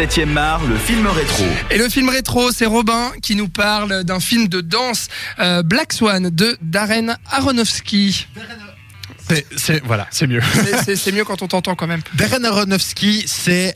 [0.00, 1.44] 7e art, le film rétro.
[1.70, 5.08] Et le film rétro, c'est Robin qui nous parle d'un film de danse,
[5.40, 8.26] euh, Black Swan de Darren Aronofsky.
[9.28, 10.40] C'est- C'est voilà, c'est mieux.
[10.54, 12.00] C'est- C'est c'est mieux quand on t'entend quand même.
[12.14, 13.74] Darren Aronofsky, c'est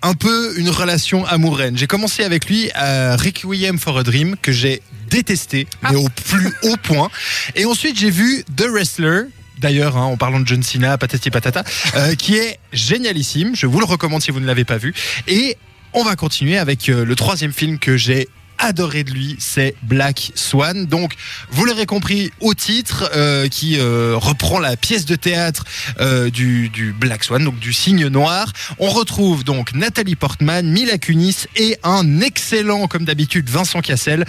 [0.00, 1.72] un peu une relation amoureuse.
[1.74, 4.80] J'ai commencé avec lui à Requiem for a Dream que j'ai
[5.10, 5.88] détesté, Ah.
[5.90, 7.10] mais au plus haut point.
[7.54, 9.24] Et ensuite j'ai vu The Wrestler.
[9.58, 11.64] D'ailleurs, hein, en parlant de John Cena, patati patata,
[11.94, 13.56] euh, qui est génialissime.
[13.56, 14.94] Je vous le recommande si vous ne l'avez pas vu.
[15.26, 15.56] Et
[15.92, 18.28] on va continuer avec euh, le troisième film que j'ai
[18.66, 20.86] adoré de lui, c'est Black Swan.
[20.86, 21.14] Donc,
[21.50, 25.64] vous l'aurez compris au titre, euh, qui euh, reprend la pièce de théâtre
[26.00, 28.52] euh, du, Black Swan, donc du cygne noir.
[28.78, 34.24] On retrouve donc Nathalie Portman, Mila Kunis et un excellent, comme d'habitude, Vincent Cassel,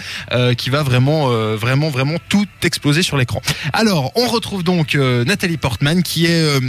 [0.56, 3.42] qui va vraiment, vraiment, vraiment tout exploser sur l'écran.
[3.72, 6.60] Alors, on retrouve donc Nathalie Portman, qui est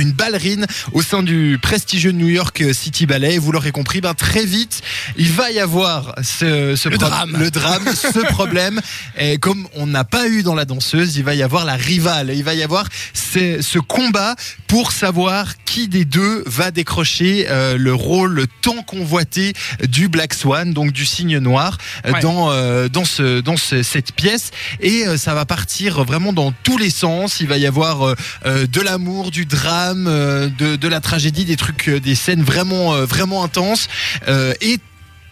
[0.00, 3.34] une ballerine au sein du prestigieux New York City Ballet.
[3.34, 4.82] Et vous l'aurez compris, ben très vite,
[5.16, 7.36] il va y avoir ce, ce Le drame.
[7.38, 8.80] le drame, ce problème.
[9.18, 12.32] Et comme on n'a pas eu dans la danseuse, il va y avoir la rivale.
[12.34, 12.86] Il va y avoir
[13.32, 14.34] ce, ce combat
[14.66, 19.52] pour savoir qui des deux va décrocher euh, le rôle tant convoité
[19.88, 22.20] du Black Swan, donc du cygne noir, euh, Ouais.
[22.20, 24.50] dans euh, dans ce dans ce- cette pièce.
[24.80, 27.40] Et euh, ça va partir vraiment dans tous les sens.
[27.40, 28.14] Il va y avoir
[28.44, 33.88] de l'amour, du drame, de, de la tragédie, des trucs, des scènes vraiment, vraiment intenses.
[34.60, 34.78] Et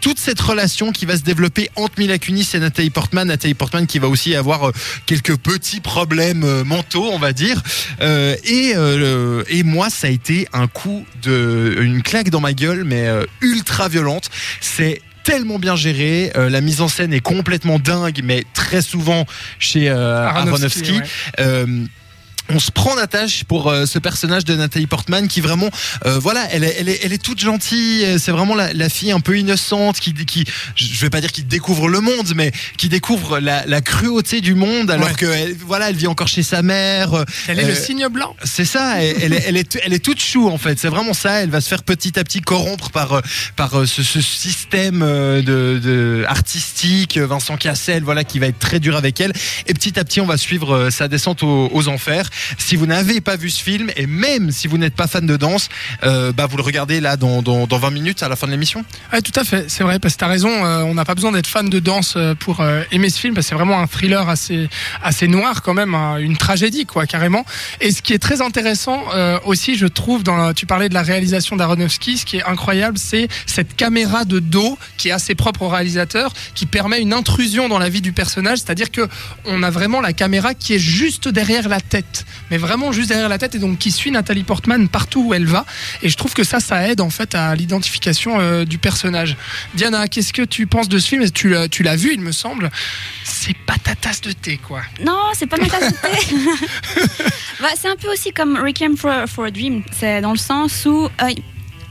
[0.01, 3.27] toute cette relation qui va se développer entre Mila Kunis et Nathalie Portman.
[3.27, 4.73] Nathalie Portman qui va aussi avoir euh,
[5.07, 7.63] quelques petits problèmes euh, mentaux, on va dire.
[8.01, 12.53] Euh, et, euh, et moi, ça a été un coup de, une claque dans ma
[12.53, 14.31] gueule, mais euh, ultra violente.
[14.61, 19.27] C'est tellement bien géré, euh, la mise en scène est complètement dingue, mais très souvent
[19.59, 20.93] chez euh, Aronofsky, Aronofsky.
[20.93, 21.03] ouais.
[21.41, 21.85] Euh,
[22.51, 25.71] on se prend d'attache pour euh, ce personnage de Nathalie Portman qui vraiment,
[26.07, 28.05] euh, voilà, elle est, elle est, elle est toute gentille.
[28.05, 30.45] euh, C'est vraiment la, la fille un peu innocente qui, qui,
[30.77, 34.55] je vais pas dire qui découvre le monde, mais qui découvre la, la cruauté du
[34.55, 35.15] monde alors Ouais.
[35.15, 37.15] que, elle, voilà, elle vit encore chez sa mère.
[37.15, 38.35] euh, Elle est le euh, signe blanc.
[38.45, 40.79] c'est ça, elle, elle est, elle, est, elle est toute chou en fait.
[40.79, 41.43] C'est vraiment ça.
[41.43, 43.21] Elle va se faire petit à petit corrompre par euh,
[43.57, 48.47] par euh, ce, ce système euh, de, de artistique, euh, Vincent Cassel, voilà, qui va
[48.47, 49.33] être très dur avec elle.
[49.67, 52.29] Et petit à petit, on va suivre euh, sa descente aux, aux enfers.
[52.59, 55.37] Si vous n'avez pas vu ce film et même si vous n'êtes pas fan de
[55.37, 55.69] danse,
[56.05, 58.53] euh, bah vous le regardez là dans, dans, dans 20 minutes à la fin de
[58.53, 58.85] l'émission.
[59.13, 61.33] Ouais, tout à fait, c'est vrai, parce que t'as raison, euh, on n'a pas besoin
[61.33, 64.29] d'être fan de danse euh, pour aimer ce film, parce que c'est vraiment un thriller
[64.29, 64.69] assez,
[65.03, 67.45] assez noir quand même, hein, une tragédie quoi, carrément.
[67.81, 69.03] Et ce qui est très intéressant
[69.45, 72.99] aussi, je trouve, dans la- tu parlais de la réalisation d'Aronofsky, ce qui est incroyable,
[72.99, 77.69] c'est cette caméra de dos qui est assez propre au réalisateur, qui permet une intrusion
[77.69, 79.09] dans la vie du personnage, c'est-à-dire que
[79.45, 83.29] on a vraiment la caméra qui est juste derrière la tête, mais vraiment juste derrière
[83.29, 85.65] la tête, et donc qui suit Nathalie Portman partout où elle va.
[86.03, 89.37] Et je trouve que ça, ça aide en fait à l'identification euh, du personnage.
[89.75, 91.31] Diana, qu'est-ce que tu penses de ce film?
[91.31, 92.71] Tu l'as, tu l'as vu, il me semble.
[93.25, 94.83] C'est pas ta tasse de thé, quoi.
[95.05, 96.37] Non, c'est pas ma tasse de thé.
[97.61, 99.83] Bah, c'est un peu aussi comme Requiem for, for a Dream.
[99.91, 101.29] C'est dans le sens où euh,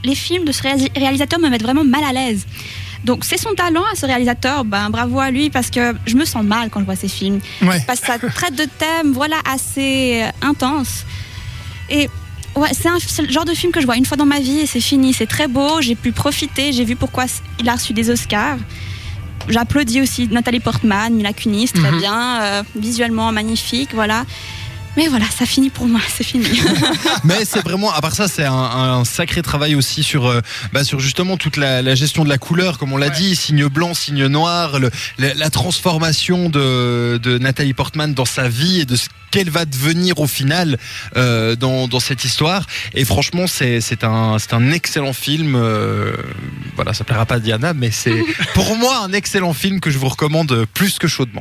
[0.02, 2.46] les films de ce réalis- réalisateur me mettent vraiment mal à l'aise.
[3.04, 6.24] Donc c'est son talent à ce réalisateur, ben bravo à lui parce que je me
[6.24, 7.40] sens mal quand je vois ces films.
[7.62, 7.80] Ouais.
[7.86, 11.04] Parce que ça traite de thèmes voilà assez euh, intenses.
[11.90, 12.08] Et
[12.56, 14.40] ouais, c'est un- c'est le genre de film que je vois une fois dans ma
[14.40, 15.14] vie et c'est fini.
[15.14, 17.24] C'est très beau, j'ai pu profiter, j'ai vu pourquoi
[17.60, 18.58] il a reçu des Oscars.
[19.48, 21.98] J'applaudis aussi Nathalie Portman, Mila Kunis, très Mhm.
[22.00, 24.24] bien, euh, visuellement magnifique, voilà.
[24.98, 26.44] Mais voilà, ça finit pour moi, c'est fini.
[27.24, 30.40] Mais c'est vraiment, à part ça, c'est un, un sacré travail aussi sur, euh,
[30.72, 33.12] bah, sur justement toute la, la gestion de la couleur, comme on l'a Ouais.
[33.14, 38.48] dit, signe blanc, signe noir, le- la, la transformation de, de Nathalie Portman dans sa
[38.48, 40.78] vie et de ce qu'elle va devenir au final
[41.16, 42.66] euh, dans, dans cette histoire.
[42.94, 45.54] Et franchement, c'est c'est un, c'est un excellent film.
[45.54, 46.12] euh,
[46.74, 49.98] voilà, ça plaira pas à Diana, mais c'est pour moi un excellent film que je
[49.98, 51.36] vous recommande plus que chaudement.